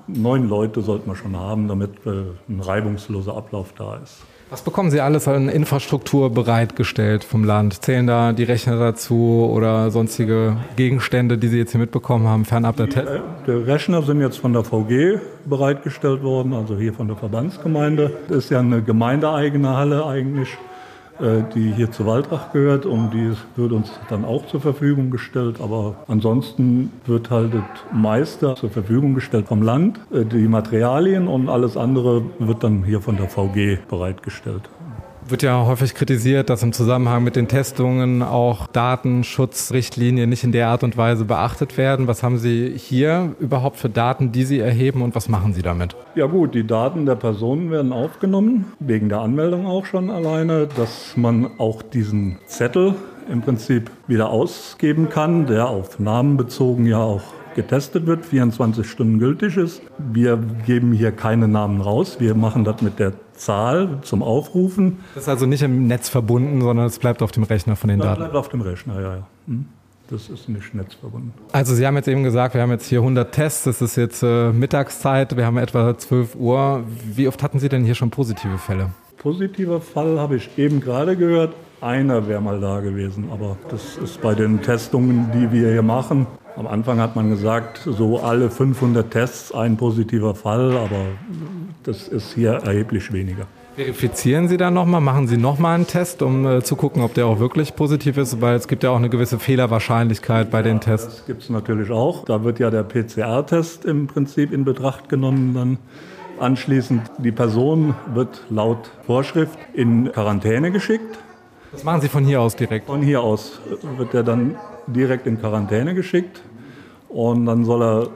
Neun 0.07 0.49
Leute 0.49 0.81
sollte 0.81 1.07
man 1.07 1.15
schon 1.15 1.37
haben, 1.37 1.69
damit 1.69 2.05
äh, 2.05 2.23
ein 2.49 2.59
reibungsloser 2.59 3.37
Ablauf 3.37 3.73
da 3.77 3.95
ist. 3.97 4.17
Was 4.51 4.63
bekommen 4.63 4.89
Sie 4.89 4.99
alles 4.99 5.27
an 5.27 5.47
Infrastruktur 5.47 6.31
bereitgestellt 6.31 7.23
vom 7.23 7.43
Land? 7.43 7.83
Zählen 7.83 8.07
da 8.07 8.33
die 8.33 8.45
Rechner 8.45 8.79
dazu 8.79 9.47
oder 9.53 9.91
sonstige 9.91 10.57
Gegenstände, 10.75 11.37
die 11.37 11.49
Sie 11.49 11.59
jetzt 11.59 11.71
hier 11.71 11.79
mitbekommen 11.79 12.27
haben, 12.27 12.45
fernab 12.45 12.75
der 12.77 12.89
Test? 12.89 13.07
Äh, 13.09 13.19
Die 13.45 13.51
Rechner 13.51 14.01
sind 14.01 14.21
jetzt 14.21 14.39
von 14.39 14.53
der 14.53 14.63
VG 14.63 15.19
bereitgestellt 15.45 16.23
worden, 16.23 16.53
also 16.53 16.75
hier 16.75 16.93
von 16.95 17.07
der 17.07 17.15
Verbandsgemeinde. 17.15 18.11
Das 18.27 18.37
ist 18.45 18.49
ja 18.49 18.59
eine 18.59 18.81
gemeindeeigene 18.81 19.69
Halle 19.77 20.03
eigentlich, 20.07 20.57
die 21.19 21.73
hier 21.73 21.91
zu 21.91 22.05
Waldrach 22.05 22.51
gehört 22.53 22.85
und 22.85 23.11
die 23.11 23.33
wird 23.55 23.71
uns 23.71 23.91
dann 24.09 24.25
auch 24.25 24.47
zur 24.47 24.61
Verfügung 24.61 25.11
gestellt. 25.11 25.59
Aber 25.61 25.95
ansonsten 26.07 26.91
wird 27.05 27.29
halt 27.29 27.53
das 27.53 27.63
meiste 27.91 28.55
zur 28.55 28.69
Verfügung 28.69 29.15
gestellt 29.15 29.47
vom 29.47 29.61
Land, 29.61 29.99
äh, 30.11 30.25
die 30.25 30.47
Materialien 30.47 31.27
und 31.27 31.49
alles 31.49 31.77
andere 31.77 32.23
wird 32.39 32.63
dann 32.63 32.83
hier 32.83 33.01
von 33.01 33.17
der 33.17 33.29
VG 33.29 33.79
bereitgestellt. 33.89 34.69
Wird 35.29 35.43
ja 35.43 35.63
häufig 35.63 35.93
kritisiert, 35.93 36.49
dass 36.49 36.63
im 36.63 36.73
Zusammenhang 36.73 37.23
mit 37.23 37.35
den 37.35 37.47
Testungen 37.47 38.23
auch 38.23 38.65
Datenschutzrichtlinien 38.65 40.27
nicht 40.27 40.43
in 40.43 40.51
der 40.51 40.69
Art 40.69 40.83
und 40.83 40.97
Weise 40.97 41.23
beachtet 41.23 41.77
werden. 41.77 42.07
Was 42.07 42.23
haben 42.23 42.39
Sie 42.39 42.73
hier 42.75 43.35
überhaupt 43.39 43.77
für 43.77 43.89
Daten, 43.89 44.31
die 44.31 44.43
Sie 44.43 44.57
erheben 44.57 45.03
und 45.03 45.13
was 45.13 45.29
machen 45.29 45.53
Sie 45.53 45.61
damit? 45.61 45.95
Ja 46.15 46.25
gut, 46.25 46.55
die 46.55 46.65
Daten 46.65 47.05
der 47.05 47.13
Personen 47.13 47.69
werden 47.69 47.93
aufgenommen, 47.93 48.73
wegen 48.79 49.07
der 49.07 49.19
Anmeldung 49.19 49.67
auch 49.67 49.85
schon 49.85 50.09
alleine, 50.09 50.67
dass 50.75 51.15
man 51.15 51.51
auch 51.59 51.83
diesen 51.83 52.39
Zettel 52.47 52.95
im 53.31 53.41
Prinzip 53.41 53.91
wieder 54.07 54.29
ausgeben 54.29 55.09
kann, 55.09 55.45
der 55.45 55.67
auf 55.67 55.99
Namen 55.99 56.37
bezogen 56.37 56.87
ja 56.87 56.97
auch 56.97 57.21
getestet 57.61 58.05
wird, 58.05 58.25
24 58.25 58.89
Stunden 58.89 59.19
gültig 59.19 59.57
ist. 59.57 59.81
Wir 59.97 60.37
geben 60.65 60.93
hier 60.93 61.11
keine 61.11 61.47
Namen 61.47 61.81
raus, 61.81 62.17
wir 62.19 62.35
machen 62.35 62.63
das 62.63 62.81
mit 62.81 62.99
der 62.99 63.13
Zahl 63.33 63.99
zum 64.01 64.23
Aufrufen. 64.23 64.99
Das 65.13 65.23
ist 65.23 65.29
also 65.29 65.45
nicht 65.45 65.61
im 65.61 65.87
Netz 65.87 66.07
verbunden, 66.09 66.61
sondern 66.61 66.85
es 66.85 66.99
bleibt 66.99 67.21
auf 67.21 67.31
dem 67.31 67.43
Rechner 67.43 67.75
von 67.75 67.89
den 67.89 67.99
Das 67.99 68.07
Daten. 68.07 68.19
bleibt 68.21 68.35
auf 68.35 68.49
dem 68.49 68.61
Rechner, 68.61 68.95
ja, 69.01 69.15
ja. 69.17 69.27
Hm. 69.47 69.65
Das 70.09 70.27
ist 70.29 70.49
nicht 70.49 70.73
netzverbunden. 70.73 71.33
Also 71.51 71.75
Sie 71.75 71.85
haben 71.85 71.95
jetzt 71.95 72.07
eben 72.07 72.23
gesagt, 72.23 72.55
wir 72.55 72.61
haben 72.63 72.71
jetzt 72.71 72.87
hier 72.87 72.99
100 72.99 73.31
Tests, 73.31 73.67
es 73.67 73.79
ist 73.81 73.95
jetzt 73.95 74.23
äh, 74.23 74.51
Mittagszeit, 74.51 75.37
wir 75.37 75.45
haben 75.45 75.57
etwa 75.57 75.95
12 75.95 76.35
Uhr. 76.35 76.83
Wie 77.13 77.27
oft 77.27 77.43
hatten 77.43 77.59
Sie 77.59 77.69
denn 77.69 77.83
hier 77.83 77.93
schon 77.93 78.09
positive 78.09 78.57
Fälle? 78.57 78.89
Positiver 79.19 79.81
Fall 79.81 80.19
habe 80.19 80.37
ich 80.37 80.49
eben 80.57 80.79
gerade 80.81 81.15
gehört. 81.15 81.53
Einer 81.81 82.27
wäre 82.27 82.41
mal 82.41 82.59
da 82.59 82.79
gewesen, 82.79 83.29
aber 83.31 83.55
das 83.69 83.97
ist 83.97 84.19
bei 84.21 84.33
den 84.33 84.61
Testungen, 84.63 85.29
die 85.33 85.51
wir 85.51 85.71
hier 85.71 85.83
machen. 85.83 86.25
Am 86.59 86.67
Anfang 86.67 86.99
hat 86.99 87.15
man 87.15 87.29
gesagt, 87.29 87.79
so 87.85 88.19
alle 88.19 88.49
500 88.49 89.09
Tests 89.09 89.53
ein 89.53 89.77
positiver 89.77 90.35
Fall, 90.35 90.75
aber 90.75 91.05
das 91.83 92.09
ist 92.09 92.33
hier 92.33 92.51
erheblich 92.51 93.13
weniger. 93.13 93.47
Verifizieren 93.75 94.49
Sie 94.49 94.57
dann 94.57 94.73
nochmal, 94.73 94.99
machen 94.99 95.29
Sie 95.29 95.37
nochmal 95.37 95.75
einen 95.75 95.87
Test, 95.87 96.21
um 96.21 96.45
äh, 96.45 96.61
zu 96.61 96.75
gucken, 96.75 97.01
ob 97.01 97.13
der 97.13 97.27
auch 97.27 97.39
wirklich 97.39 97.77
positiv 97.77 98.17
ist, 98.17 98.41
weil 98.41 98.57
es 98.57 98.67
gibt 98.67 98.83
ja 98.83 98.89
auch 98.89 98.97
eine 98.97 99.07
gewisse 99.07 99.39
Fehlerwahrscheinlichkeit 99.39 100.51
bei 100.51 100.61
den 100.61 100.81
Tests. 100.81 101.19
Das 101.19 101.25
gibt 101.27 101.43
es 101.43 101.49
natürlich 101.49 101.91
auch. 101.91 102.25
Da 102.25 102.43
wird 102.43 102.59
ja 102.59 102.69
der 102.69 102.83
PCR-Test 102.83 103.85
im 103.85 104.07
Prinzip 104.07 104.51
in 104.51 104.65
Betracht 104.65 105.07
genommen 105.07 105.53
dann. 105.53 105.77
Anschließend, 106.41 107.03
die 107.19 107.31
Person 107.31 107.95
wird 108.13 108.43
laut 108.49 108.91
Vorschrift 109.05 109.57
in 109.73 110.11
Quarantäne 110.11 110.71
geschickt. 110.71 111.19
Das 111.71 111.85
machen 111.85 112.01
Sie 112.01 112.09
von 112.09 112.25
hier 112.25 112.41
aus 112.41 112.57
direkt. 112.57 112.87
Von 112.87 113.01
hier 113.01 113.21
aus 113.21 113.61
wird 113.97 114.13
er 114.13 114.23
dann 114.23 114.55
direkt 114.87 115.25
in 115.25 115.39
Quarantäne 115.39 115.93
geschickt 115.93 116.41
und 117.09 117.45
dann 117.45 117.65
soll 117.65 117.83
er 117.83 118.07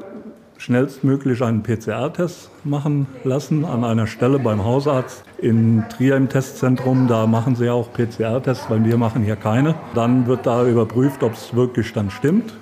schnellstmöglich 0.57 1.41
einen 1.41 1.61
PCR-Test 1.61 2.49
machen 2.63 3.07
lassen 3.25 3.65
an 3.65 3.83
einer 3.83 4.07
Stelle 4.07 4.39
beim 4.39 4.63
Hausarzt 4.63 5.25
in 5.39 5.83
Trier 5.89 6.15
im 6.15 6.29
Testzentrum. 6.29 7.07
Da 7.07 7.27
machen 7.27 7.55
sie 7.55 7.69
auch 7.69 7.91
PCR-Tests, 7.91 8.69
weil 8.69 8.85
wir 8.85 8.97
machen 8.97 9.23
hier 9.23 9.35
keine. 9.35 9.75
Dann 9.93 10.25
wird 10.25 10.45
da 10.45 10.65
überprüft, 10.65 11.21
ob 11.21 11.33
es 11.33 11.53
wirklich 11.53 11.91
dann 11.91 12.09
stimmt. 12.09 12.53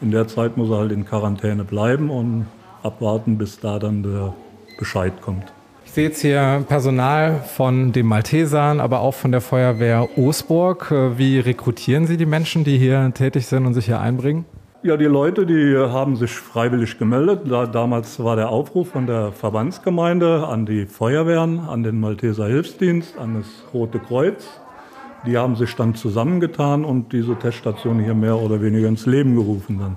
In 0.00 0.12
der 0.12 0.28
Zeit 0.28 0.56
muss 0.56 0.70
er 0.70 0.78
halt 0.78 0.92
in 0.92 1.04
Quarantäne 1.04 1.64
bleiben 1.64 2.08
und 2.10 2.46
abwarten, 2.82 3.36
bis 3.36 3.60
da 3.60 3.78
dann 3.78 4.02
der 4.02 4.32
Bescheid 4.78 5.12
kommt. 5.20 5.44
Ich 5.84 5.92
sehe 5.92 6.04
jetzt 6.04 6.20
hier 6.20 6.64
Personal 6.68 7.42
von 7.54 7.92
den 7.92 8.06
Maltesern, 8.06 8.80
aber 8.80 9.00
auch 9.00 9.14
von 9.14 9.32
der 9.32 9.40
Feuerwehr 9.40 10.08
Osburg. 10.18 10.90
Äh, 10.90 11.18
Wie 11.18 11.38
rekrutieren 11.38 12.06
Sie 12.06 12.16
die 12.16 12.26
Menschen, 12.26 12.64
die 12.64 12.78
hier 12.78 13.12
tätig 13.14 13.46
sind 13.46 13.66
und 13.66 13.74
sich 13.74 13.86
hier 13.86 14.00
einbringen? 14.00 14.44
Ja, 14.86 14.96
die 14.96 15.06
Leute, 15.06 15.46
die 15.46 15.76
haben 15.76 16.14
sich 16.14 16.30
freiwillig 16.30 16.96
gemeldet. 16.96 17.40
Da, 17.50 17.66
damals 17.66 18.22
war 18.22 18.36
der 18.36 18.50
Aufruf 18.50 18.90
von 18.90 19.08
der 19.08 19.32
Verbandsgemeinde 19.32 20.46
an 20.46 20.64
die 20.64 20.86
Feuerwehren, 20.86 21.58
an 21.58 21.82
den 21.82 21.98
Malteser 21.98 22.46
Hilfsdienst, 22.46 23.18
an 23.18 23.34
das 23.34 23.46
Rote 23.74 23.98
Kreuz. 23.98 24.46
Die 25.26 25.36
haben 25.36 25.56
sich 25.56 25.74
dann 25.74 25.96
zusammengetan 25.96 26.84
und 26.84 27.12
diese 27.12 27.34
Teststation 27.34 27.98
hier 27.98 28.14
mehr 28.14 28.38
oder 28.38 28.62
weniger 28.62 28.86
ins 28.86 29.06
Leben 29.06 29.34
gerufen 29.34 29.80
dann. 29.80 29.96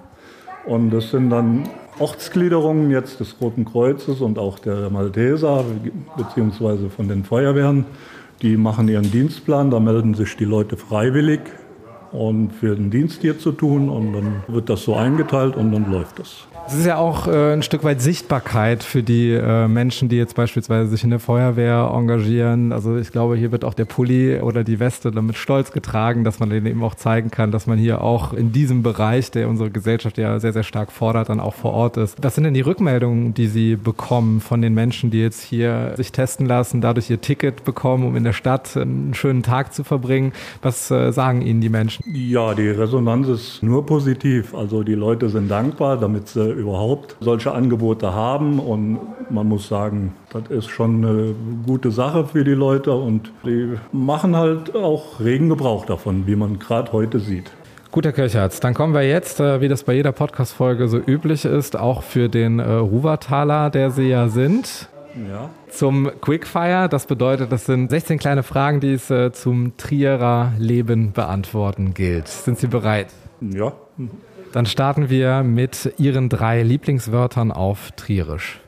Und 0.66 0.90
das 0.90 1.12
sind 1.12 1.30
dann 1.30 1.70
Ortsgliederungen 2.00 2.90
jetzt 2.90 3.20
des 3.20 3.40
Roten 3.40 3.66
Kreuzes 3.66 4.22
und 4.22 4.40
auch 4.40 4.58
der 4.58 4.90
Malteser, 4.90 5.66
beziehungsweise 6.18 6.90
von 6.90 7.08
den 7.08 7.26
Feuerwehren. 7.26 7.86
Die 8.42 8.58
machen 8.58 8.88
ihren 8.88 9.12
Dienstplan, 9.12 9.70
da 9.70 9.80
melden 9.80 10.16
sich 10.16 10.36
die 10.36 10.46
Leute 10.46 10.78
freiwillig 10.78 11.42
und 12.12 12.52
für 12.52 12.76
den 12.76 12.90
Dienst 12.90 13.22
hier 13.22 13.40
zu 13.40 13.52
tun 13.52 13.90
und 13.90 14.14
dann 14.14 14.44
wird 14.48 14.70
das 14.70 14.84
so 14.84 14.96
eingeteilt 14.96 15.56
und 15.56 15.72
dann 15.72 15.92
läuft 15.92 16.20
das. 16.20 16.48
Es 16.68 16.76
ist 16.76 16.86
ja 16.86 16.98
auch 16.98 17.28
äh, 17.28 17.54
ein 17.54 17.64
Stück 17.64 17.84
weit 17.84 18.00
Sichtbarkeit 18.00 18.84
für 18.84 19.02
die 19.02 19.32
äh, 19.32 19.68
Menschen, 19.68 20.08
die 20.08 20.18
jetzt 20.18 20.36
beispielsweise 20.36 20.88
sich 20.92 21.04
in 21.04 21.10
der 21.10 21.20
Feuerwehr 21.20 21.90
engagieren. 21.92 22.72
Also 22.72 22.98
ich 22.98 23.12
glaube, 23.12 23.36
hier 23.38 23.52
wird 23.52 23.66
auch 23.66 23.74
der 23.74 23.86
Pulli 23.86 24.40
oder 24.40 24.64
die 24.64 24.80
Weste 24.80 25.12
damit 25.12 25.36
stolz 25.36 25.72
getragen, 25.72 26.24
dass 26.24 26.40
man 26.40 26.52
denen 26.52 26.68
eben 26.68 26.84
auch 26.84 26.94
zeigen 26.94 27.32
kann, 27.32 27.50
dass 27.50 27.66
man 27.66 27.80
hier 27.80 28.02
auch 28.02 28.34
in 28.34 28.52
diesem 28.52 28.84
Bereich, 28.84 29.32
der 29.32 29.50
unsere 29.50 29.72
Gesellschaft 29.72 30.20
ja 30.20 30.40
sehr, 30.40 30.54
sehr 30.54 30.62
stark 30.62 30.92
fordert, 30.92 31.30
dann 31.30 31.40
auch 31.40 31.56
vor 31.56 31.74
Ort 31.74 31.98
ist. 31.98 32.18
Was 32.22 32.36
sind 32.36 32.44
denn 32.44 32.54
die 32.54 32.62
Rückmeldungen, 32.62 33.34
die 33.34 33.48
Sie 33.48 33.76
bekommen 33.76 34.40
von 34.40 34.62
den 34.62 34.76
Menschen, 34.76 35.10
die 35.10 35.22
jetzt 35.22 35.42
hier 35.42 35.94
sich 35.98 36.12
testen 36.12 36.46
lassen, 36.46 36.82
dadurch 36.82 37.10
ihr 37.10 37.20
Ticket 37.20 37.64
bekommen, 37.64 38.06
um 38.06 38.16
in 38.16 38.24
der 38.24 38.34
Stadt 38.34 38.78
einen 38.78 39.16
schönen 39.16 39.42
Tag 39.42 39.74
zu 39.74 39.84
verbringen? 39.84 40.34
Was 40.62 40.92
äh, 40.92 41.12
sagen 41.12 41.42
Ihnen 41.42 41.62
die 41.62 41.70
Menschen? 41.70 41.99
Ja, 42.06 42.54
die 42.54 42.70
Resonanz 42.70 43.28
ist 43.28 43.64
nur 43.64 43.86
positiv. 43.86 44.56
Also 44.56 44.84
die 44.84 44.96
Leute 44.96 45.30
sind 45.30 45.50
dankbar, 45.50 45.98
damit 45.98 46.28
sie 46.30 46.50
überhaupt 46.50 47.16
solche 47.20 47.52
Angebote 47.52 48.14
haben. 48.14 48.60
Und 48.60 49.00
man 49.30 49.48
muss 49.48 49.68
sagen, 49.68 50.14
das 50.32 50.44
ist 50.50 50.70
schon 50.70 51.04
eine 51.04 51.36
gute 51.66 51.92
Sache 51.92 52.26
für 52.26 52.44
die 52.44 52.54
Leute. 52.54 52.94
Und 52.94 53.32
die 53.46 53.74
machen 53.92 54.36
halt 54.36 54.76
auch 54.76 55.20
regen 55.20 55.50
Gebrauch 55.50 55.86
davon, 55.86 56.26
wie 56.26 56.36
man 56.36 56.58
gerade 56.58 56.92
heute 56.92 57.20
sieht. 57.20 57.52
Gut, 57.92 58.06
Herr 58.06 58.14
Kirchhardt, 58.14 58.64
dann 58.64 58.76
kommen 58.76 58.94
wir 58.94 59.02
jetzt, 59.02 59.40
äh, 59.40 59.62
wie 59.62 59.68
das 59.68 59.84
bei 59.84 59.94
jeder 59.94 60.12
Podcast-Folge 60.12 60.88
so 60.88 61.00
üblich 61.00 61.44
ist, 61.44 61.76
auch 61.76 62.04
für 62.04 62.30
den 62.30 62.60
äh, 62.60 62.72
Ruwertaler, 62.72 63.72
der 63.72 63.90
Sie 63.90 64.08
ja 64.08 64.30
sind, 64.30 64.90
Ja. 65.28 65.50
zum 65.70 66.10
Quickfire. 66.22 66.88
Das 66.90 67.06
bedeutet, 67.08 67.52
das 67.52 67.66
sind 67.66 67.90
16 67.90 68.20
kleine 68.20 68.44
Fragen, 68.44 68.80
die 68.80 68.94
es 68.94 69.10
äh, 69.10 69.32
zum 69.32 69.76
Trierer 69.78 70.54
Leben 70.58 71.12
beantworten 71.12 71.94
gilt. 71.94 72.28
Sind 72.28 72.60
Sie 72.60 72.68
bereit? 72.68 73.08
Ja, 73.42 73.74
Dann 74.52 74.66
starten 74.66 75.10
wir 75.10 75.44
mit 75.44 75.94
Ihren 75.98 76.30
drei 76.30 76.62
Lieblingswörtern 76.64 77.52
auf 77.52 77.92
Trierisch. 77.96 78.60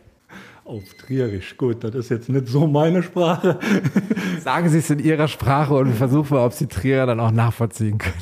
auf 0.66 0.84
Trierisch. 1.06 1.58
Gut, 1.58 1.84
das 1.84 1.94
ist 1.96 2.10
jetzt 2.10 2.30
nicht 2.30 2.48
so 2.48 2.68
meine 2.68 3.04
Sprache. 3.04 3.60
Sagen 4.40 4.70
Sie 4.70 4.78
es 4.80 4.90
in 4.90 5.00
Ihrer 5.00 5.28
Sprache 5.28 5.74
und 5.74 5.88
wir 5.88 5.96
versuchen 5.96 6.34
mal, 6.36 6.46
ob 6.46 6.54
Sie 6.54 6.68
Trierer 6.68 7.06
dann 7.06 7.20
auch 7.20 7.32
nachvollziehen 7.32 7.98
können. 7.98 8.14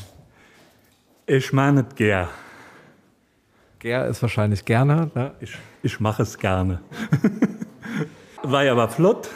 Ich 1.27 1.53
meine 1.53 1.85
es 1.87 1.95
gern. 1.95 2.27
Ger 3.77 4.07
ist 4.07 4.21
wahrscheinlich 4.21 4.65
gerne. 4.65 5.11
Ne? 5.13 5.31
Ich, 5.39 5.55
ich 5.83 5.99
mache 5.99 6.23
es 6.23 6.37
gerne. 6.37 6.79
War 8.43 8.63
ja 8.63 8.71
aber 8.71 8.87
flott. 8.87 9.29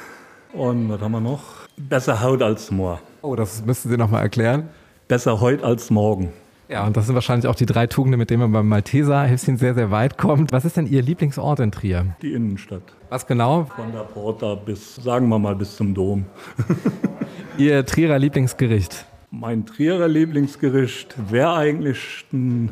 Und 0.54 0.90
was 0.90 1.02
haben 1.02 1.12
wir 1.12 1.20
noch? 1.20 1.44
Besser 1.78 2.22
Haut 2.22 2.42
als 2.42 2.72
Moor. 2.72 3.00
Oh, 3.22 3.36
das 3.36 3.66
müssten 3.66 3.90
Sie 3.90 3.98
nochmal 3.98 4.22
erklären. 4.22 4.70
Besser 5.08 5.42
heute 5.42 5.66
als 5.66 5.90
morgen. 5.90 6.32
Ja, 6.70 6.88
und 6.88 6.96
das 6.96 7.08
sind 7.08 7.16
wahrscheinlich 7.16 7.48
auch 7.48 7.56
die 7.56 7.66
drei 7.66 7.88
Tugenden, 7.88 8.18
mit 8.18 8.30
denen 8.30 8.42
man 8.42 8.52
beim 8.54 8.68
Malteser 8.70 9.24
Häschen 9.24 9.58
sehr, 9.58 9.74
sehr 9.74 9.92
weit 9.92 10.18
kommt. 10.18 10.54
Was 10.54 10.64
ist 10.64 10.78
denn 10.78 10.88
Ihr 10.88 11.02
Lieblingsort 11.02 11.60
in 11.60 11.72
Trier? 11.72 12.16
Die 12.22 12.32
Innenstadt. 12.32 12.82
Was 13.10 13.28
genau? 13.28 13.66
Von 13.76 13.92
der 13.92 14.00
Porta 14.00 14.56
bis, 14.56 14.96
sagen 14.96 15.28
wir 15.28 15.38
mal, 15.38 15.56
bis 15.56 15.76
zum 15.76 15.94
Dom. 15.94 16.26
Ihr 17.58 17.86
Trierer 17.86 18.18
Lieblingsgericht? 18.18 19.06
Mein 19.32 19.66
Trierer 19.66 20.08
Lieblingsgericht 20.08 21.16
wäre 21.30 21.54
eigentlich 21.54 22.26
ein 22.32 22.72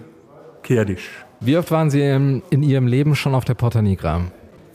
Kerdisch. 0.64 1.10
Wie 1.42 1.58
oft 1.58 1.70
waren 1.72 1.90
Sie 1.90 2.02
in 2.02 2.64
Ihrem 2.64 2.88
Leben 2.88 3.16
schon 3.16 3.36
auf 3.36 3.44
der 3.44 3.56
Porta 3.56 3.82
Nigra? 3.82 4.22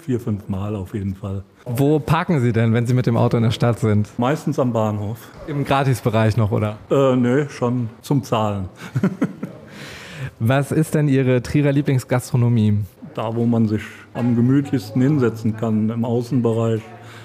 Vier, 0.07 0.21
fünf 0.21 0.49
Mal 0.49 0.77
auf 0.77 0.95
jeden 0.95 1.17
Fall. 1.17 1.43
Wo 1.65 1.99
parken 1.99 2.39
Sie 2.39 2.53
denn, 2.53 2.73
wenn 2.73 2.87
Sie 2.87 2.95
mit 2.95 3.07
dem 3.07 3.17
Auto 3.17 3.37
in 3.39 3.43
der 3.43 3.51
Stadt 3.51 3.81
sind? 3.81 4.09
Meistens 4.21 4.57
am 4.61 4.73
Bahnhof. 4.73 5.19
Im 5.49 5.65
Gratisbereich 5.65 6.37
noch, 6.37 6.53
oder? 6.53 6.79
Äh, 6.93 7.17
nö, 7.17 7.49
schon 7.49 7.89
zum 8.03 8.23
Zahlen. 8.23 8.69
Was 10.39 10.71
ist 10.71 10.95
denn 10.95 11.09
Ihre 11.09 11.43
Trierer 11.43 11.73
Lieblingsgastronomie? 11.73 12.85
Da, 13.15 13.35
wo 13.35 13.47
man 13.47 13.67
sich 13.67 13.83
am 14.15 14.37
gemütlichsten 14.37 15.03
hinsetzen 15.03 15.57
kann, 15.57 15.91
im 15.91 16.05
Außenbereich. 16.05 16.83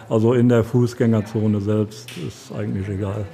Also 0.10 0.34
in 0.34 0.50
der 0.50 0.64
Fußgängerzone 0.64 1.62
selbst, 1.62 2.10
ist 2.18 2.52
eigentlich 2.52 2.90
egal. 2.90 3.26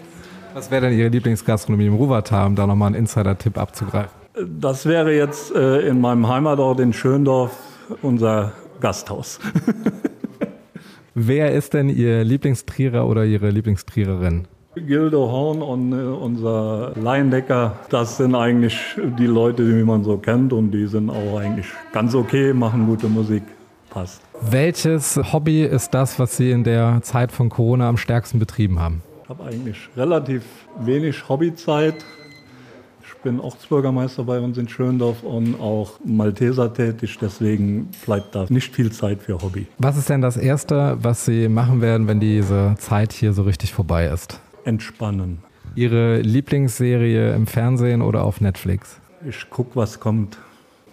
Was 0.56 0.70
wäre 0.72 0.90
denn 0.90 1.00
Ihre 1.00 1.08
Lieblingsgastronomie 1.08 1.86
im 1.86 1.96
Ruwertal, 1.96 2.48
um 2.48 2.56
da 2.58 2.68
nochmal 2.68 2.88
einen 2.88 2.96
Insider-Tipp 2.96 3.58
abzugreifen? 3.58 4.12
Das 4.60 4.86
wäre 4.86 5.16
jetzt 5.16 5.56
äh, 5.56 5.88
in 5.88 6.02
meinem 6.02 6.28
Heimatort 6.28 6.82
in 6.82 6.92
Schöndorf 6.92 7.58
unser 8.02 8.52
Gasthaus. 8.80 9.40
Wer 11.14 11.52
ist 11.52 11.74
denn 11.74 11.90
Ihr 11.90 12.24
Lieblingstrierer 12.24 13.08
oder 13.08 13.26
Ihre 13.26 13.50
Lieblingstriererin? 13.50 14.48
Gildo 14.76 15.32
Horn 15.32 15.62
und 15.62 15.92
äh, 15.92 15.96
unser 15.96 16.94
Laiendecker, 16.96 17.80
das 17.90 18.18
sind 18.18 18.36
eigentlich 18.36 18.78
die 19.18 19.26
Leute, 19.26 19.66
die 19.66 19.84
man 19.84 20.04
so 20.04 20.18
kennt 20.18 20.54
und 20.54 20.72
die 20.72 20.86
sind 20.86 21.10
auch 21.10 21.40
eigentlich 21.40 21.66
ganz 21.92 22.14
okay, 22.14 22.54
machen 22.54 22.86
gute 22.86 23.08
Musik, 23.08 23.44
passt. 23.90 24.22
Welches 24.42 25.20
Hobby 25.34 25.64
ist 25.64 25.94
das, 25.96 26.20
was 26.20 26.38
Sie 26.38 26.52
in 26.52 26.64
der 26.64 27.00
Zeit 27.02 27.32
von 27.32 27.50
Corona 27.50 27.90
am 27.90 27.98
stärksten 27.98 28.38
betrieben 28.38 28.80
haben? 28.80 29.02
Ich 29.24 29.30
habe 29.30 29.44
eigentlich 29.44 29.90
relativ 29.98 30.44
wenig 30.80 31.28
Hobbyzeit. 31.28 31.96
Ich 33.18 33.24
bin 33.24 33.40
Ortsbürgermeister 33.40 34.24
bei 34.24 34.40
uns 34.40 34.60
in 34.60 34.70
Schöndorf 34.70 35.24
und 35.24 35.60
auch 35.60 35.94
Malteser 36.06 36.72
tätig, 36.72 37.18
deswegen 37.20 37.90
bleibt 38.06 38.36
da 38.36 38.46
nicht 38.50 38.76
viel 38.76 38.92
Zeit 38.92 39.24
für 39.24 39.42
Hobby. 39.42 39.66
Was 39.80 39.98
ist 39.98 40.08
denn 40.10 40.22
das 40.22 40.38
Erste, 40.38 40.98
was 41.02 41.26
Sie 41.26 41.50
machen 41.50 41.82
werden, 41.82 42.08
wenn 42.08 42.20
diese 42.20 42.76
Zeit 42.78 43.14
hier 43.14 43.34
so 43.34 43.42
richtig 43.42 43.74
vorbei 43.74 44.06
ist? 44.06 44.40
Entspannen. 44.66 45.40
Ihre 45.74 46.20
Lieblingsserie 46.20 47.34
im 47.34 47.48
Fernsehen 47.48 48.04
oder 48.04 48.24
auf 48.24 48.40
Netflix? 48.40 49.00
Ich 49.28 49.50
gucke, 49.50 49.76
was 49.76 50.00
kommt. 50.00 50.38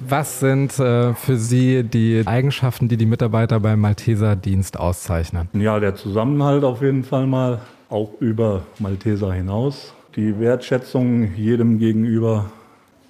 Was 0.00 0.40
sind 0.40 0.78
äh, 0.78 1.12
für 1.12 1.36
Sie 1.36 1.84
die 1.84 2.22
Eigenschaften, 2.24 2.88
die 2.88 2.96
die 2.96 3.06
Mitarbeiter 3.06 3.60
beim 3.60 3.80
Malteser 3.80 4.34
Dienst 4.34 4.80
auszeichnen? 4.80 5.50
Ja, 5.52 5.78
der 5.78 5.94
Zusammenhalt 5.94 6.64
auf 6.64 6.80
jeden 6.80 7.04
Fall 7.04 7.26
mal, 7.26 7.60
auch 7.90 8.12
über 8.18 8.62
Malteser 8.78 9.32
hinaus. 9.32 9.92
Die 10.16 10.38
Wertschätzung 10.38 11.34
jedem 11.34 11.78
gegenüber, 11.78 12.46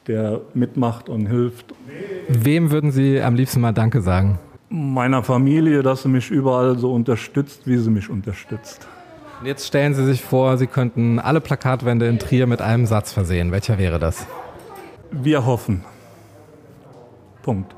der 0.06 0.40
mitmacht 0.54 1.08
und 1.08 1.26
hilft. 1.26 1.74
Wem 2.28 2.70
würden 2.70 2.92
Sie 2.92 3.20
am 3.20 3.34
liebsten 3.34 3.60
mal 3.60 3.72
Danke 3.72 4.00
sagen? 4.00 4.38
Meiner 4.70 5.22
Familie, 5.22 5.82
dass 5.82 6.02
sie 6.02 6.08
mich 6.08 6.30
überall 6.30 6.78
so 6.78 6.92
unterstützt, 6.92 7.66
wie 7.66 7.76
sie 7.76 7.90
mich 7.90 8.08
unterstützt. 8.08 8.86
Jetzt 9.44 9.66
stellen 9.66 9.94
Sie 9.94 10.04
sich 10.06 10.22
vor, 10.22 10.56
Sie 10.56 10.66
könnten 10.66 11.18
alle 11.18 11.40
Plakatwände 11.40 12.06
in 12.08 12.18
Trier 12.18 12.46
mit 12.46 12.62
einem 12.62 12.86
Satz 12.86 13.12
versehen. 13.12 13.52
Welcher 13.52 13.78
wäre 13.78 13.98
das? 13.98 14.26
Wir 15.10 15.44
hoffen. 15.44 15.84
Punkt. 17.42 17.74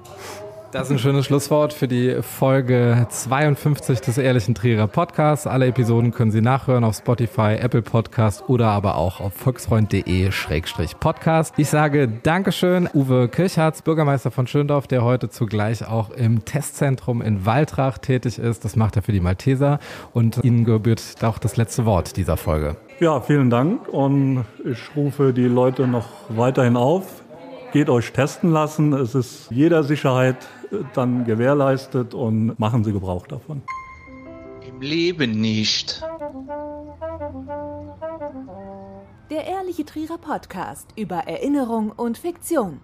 Das 0.76 0.88
ist 0.88 0.92
ein 0.92 0.98
schönes 0.98 1.24
Schlusswort 1.24 1.72
für 1.72 1.88
die 1.88 2.18
Folge 2.20 3.06
52 3.08 4.02
des 4.02 4.18
Ehrlichen 4.18 4.54
Trierer 4.54 4.86
Podcasts. 4.86 5.46
Alle 5.46 5.68
Episoden 5.68 6.10
können 6.10 6.30
Sie 6.30 6.42
nachhören 6.42 6.84
auf 6.84 6.96
Spotify, 6.96 7.56
Apple 7.58 7.80
Podcast 7.80 8.44
oder 8.46 8.66
aber 8.66 8.96
auch 8.96 9.20
auf 9.20 9.32
volksfreund.de-podcast. 9.32 11.54
Ich 11.56 11.70
sage 11.70 12.08
Dankeschön, 12.22 12.90
Uwe 12.92 13.28
Kirchhartz, 13.28 13.80
Bürgermeister 13.80 14.30
von 14.30 14.46
Schöndorf, 14.46 14.86
der 14.86 15.02
heute 15.02 15.30
zugleich 15.30 15.88
auch 15.88 16.10
im 16.10 16.44
Testzentrum 16.44 17.22
in 17.22 17.46
Waltrach 17.46 17.96
tätig 17.96 18.38
ist. 18.38 18.66
Das 18.66 18.76
macht 18.76 18.96
er 18.96 19.02
für 19.02 19.12
die 19.12 19.20
Malteser 19.20 19.78
und 20.12 20.44
Ihnen 20.44 20.66
gebührt 20.66 21.02
auch 21.22 21.38
das 21.38 21.56
letzte 21.56 21.86
Wort 21.86 22.18
dieser 22.18 22.36
Folge. 22.36 22.76
Ja, 23.00 23.22
vielen 23.22 23.48
Dank 23.48 23.88
und 23.88 24.44
ich 24.62 24.94
rufe 24.94 25.32
die 25.32 25.46
Leute 25.46 25.86
noch 25.86 26.10
weiterhin 26.28 26.76
auf. 26.76 27.22
Geht 27.72 27.88
euch 27.88 28.12
testen 28.12 28.52
lassen. 28.52 28.92
Es 28.92 29.14
ist 29.14 29.50
jeder 29.50 29.82
Sicherheit 29.82 30.36
dann 30.94 31.24
gewährleistet 31.24 32.14
und 32.14 32.58
machen 32.58 32.84
Sie 32.84 32.92
Gebrauch 32.92 33.26
davon. 33.26 33.62
Im 34.66 34.80
Leben 34.80 35.40
nicht. 35.40 36.02
Der 39.30 39.46
Ehrliche 39.46 39.84
Trierer 39.84 40.18
Podcast 40.18 40.88
über 40.96 41.16
Erinnerung 41.16 41.90
und 41.90 42.18
Fiktion. 42.18 42.80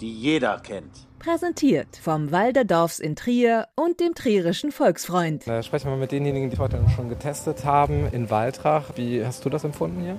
Die 0.00 0.12
jeder 0.12 0.58
kennt. 0.62 0.90
Präsentiert 1.18 1.88
vom 2.00 2.30
Walder 2.30 2.64
Dorfs 2.64 2.98
in 3.00 3.16
Trier 3.16 3.66
und 3.74 3.98
dem 4.00 4.14
Trierischen 4.14 4.70
Volksfreund. 4.70 5.42
Da 5.46 5.62
sprechen 5.62 5.90
wir 5.90 5.96
mit 5.96 6.12
denjenigen, 6.12 6.50
die 6.50 6.58
heute 6.58 6.78
schon 6.94 7.08
getestet 7.08 7.64
haben 7.64 8.06
in 8.12 8.30
Waltrach. 8.30 8.90
Wie 8.96 9.24
hast 9.24 9.44
du 9.44 9.48
das 9.50 9.64
empfunden 9.64 10.02
hier? 10.02 10.16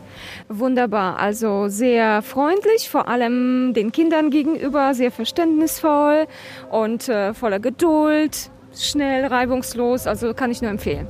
Wunderbar, 0.49 1.17
also 1.19 1.67
sehr 1.69 2.21
freundlich, 2.23 2.89
vor 2.89 3.07
allem 3.07 3.73
den 3.73 3.91
Kindern 3.91 4.31
gegenüber, 4.31 4.93
sehr 4.93 5.11
verständnisvoll 5.11 6.27
und 6.71 7.07
äh, 7.07 7.33
voller 7.33 7.59
Geduld, 7.59 8.49
schnell, 8.75 9.25
reibungslos, 9.25 10.07
also 10.07 10.33
kann 10.33 10.51
ich 10.51 10.61
nur 10.61 10.71
empfehlen. 10.71 11.07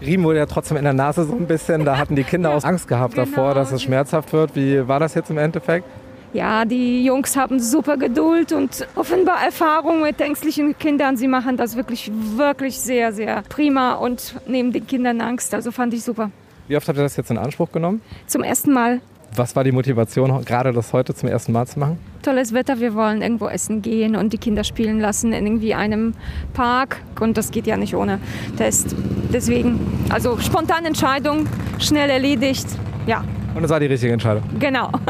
Riemen 0.00 0.24
wurde 0.24 0.38
ja 0.38 0.46
trotzdem 0.46 0.76
in 0.76 0.84
der 0.84 0.92
Nase 0.92 1.24
so 1.24 1.32
ein 1.32 1.46
bisschen. 1.46 1.84
Da 1.84 1.96
hatten 1.98 2.14
die 2.16 2.22
Kinder 2.24 2.54
auch 2.54 2.62
Angst 2.64 2.86
gehabt 2.86 3.14
Genau. 3.14 3.26
davor, 3.26 3.54
dass 3.54 3.72
es 3.72 3.82
schmerzhaft 3.82 4.32
wird. 4.32 4.54
Wie 4.54 4.86
war 4.86 5.00
das 5.00 5.14
jetzt 5.14 5.30
im 5.30 5.38
Endeffekt? 5.38 5.86
Ja, 6.32 6.64
die 6.64 7.04
Jungs 7.04 7.36
haben 7.36 7.58
super 7.58 7.96
Geduld 7.96 8.52
und 8.52 8.86
offenbar 8.94 9.42
Erfahrung 9.44 10.02
mit 10.02 10.20
ängstlichen 10.20 10.76
Kindern. 10.78 11.16
Sie 11.16 11.26
machen 11.28 11.56
das 11.56 11.74
wirklich, 11.76 12.10
wirklich 12.36 12.78
sehr, 12.78 13.12
sehr 13.12 13.42
prima 13.48 13.94
und 13.94 14.34
nehmen 14.46 14.72
den 14.72 14.86
Kindern 14.86 15.20
Angst. 15.20 15.54
Also 15.54 15.70
fand 15.70 15.94
ich 15.94 16.02
super. 16.04 16.30
Wie 16.68 16.76
oft 16.76 16.86
habt 16.86 16.98
ihr 16.98 17.02
das 17.02 17.16
jetzt 17.16 17.30
in 17.30 17.38
Anspruch 17.38 17.72
genommen? 17.72 18.02
Zum 18.26 18.42
ersten 18.42 18.72
Mal 18.74 19.00
Was 19.36 19.56
war 19.56 19.64
die 19.64 19.72
Motivation, 19.72 20.44
gerade 20.44 20.72
das 20.72 20.92
heute 20.92 21.14
zum 21.14 21.30
ersten 21.30 21.52
Mal 21.52 21.66
zu 21.66 21.78
machen? 21.78 21.98
tolles 22.22 22.52
Wetter, 22.52 22.78
wir 22.78 22.94
wollen 22.94 23.22
irgendwo 23.22 23.46
essen 23.48 23.80
gehen 23.80 24.14
und 24.14 24.34
die 24.34 24.38
Kinder 24.38 24.64
spielen 24.64 25.00
lassen 25.00 25.32
in 25.32 25.46
irgendwie 25.46 25.72
einem 25.72 26.12
Park 26.52 27.00
und 27.20 27.38
das 27.38 27.50
geht 27.52 27.66
ja 27.66 27.78
nicht 27.78 27.94
ohne 27.94 28.18
Test. 28.58 28.94
Deswegen, 29.32 29.80
also 30.10 30.36
spontane 30.38 30.88
Entscheidung, 30.88 31.46
schnell 31.78 32.10
erledigt. 32.10 32.66
Ja, 33.06 33.24
Und 33.54 33.64
es 33.64 33.70
war 33.70 33.80
die 33.80 33.86
richtige 33.86 34.12
Entscheidung. 34.12 34.42
genau. 34.58 34.90